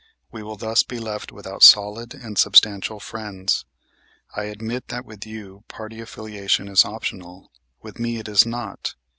We 0.31 0.41
will 0.41 0.55
thus 0.55 0.81
be 0.81 0.97
left 0.97 1.31
without 1.31 1.61
solid 1.61 2.15
and 2.15 2.35
substantial 2.35 2.99
friends. 2.99 3.65
I 4.35 4.45
admit 4.45 4.87
that 4.87 5.05
with 5.05 5.27
you 5.27 5.63
party 5.67 6.01
affiliation 6.01 6.67
is 6.67 6.83
optional. 6.83 7.51
With 7.83 7.99
me 7.99 8.17
it 8.17 8.27
is 8.27 8.43
not. 8.43 8.95